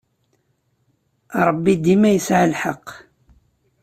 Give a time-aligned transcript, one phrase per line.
[1.47, 2.87] Ṛebbi dima yesɛa lḥeqq.